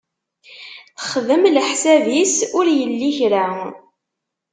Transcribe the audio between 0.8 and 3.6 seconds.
Texdem leḥsab-is ur yelli kra.